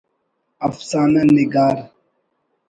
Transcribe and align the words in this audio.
افسانہ 0.67 1.23
نگار 1.35 1.75